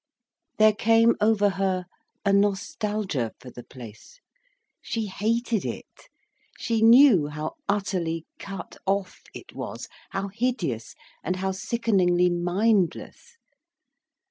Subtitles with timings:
[0.57, 1.85] There came over her
[2.25, 4.19] a nostalgia for the place.
[4.81, 6.09] She hated it,
[6.57, 13.37] she knew how utterly cut off it was, how hideous and how sickeningly mindless.